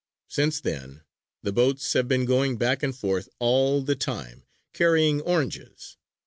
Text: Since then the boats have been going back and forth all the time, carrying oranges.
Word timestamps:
Since 0.27 0.59
then 0.61 1.03
the 1.43 1.51
boats 1.53 1.93
have 1.93 2.07
been 2.07 2.25
going 2.25 2.57
back 2.57 2.81
and 2.81 2.95
forth 2.97 3.29
all 3.37 3.83
the 3.83 3.95
time, 3.95 4.47
carrying 4.73 5.21
oranges. 5.21 5.95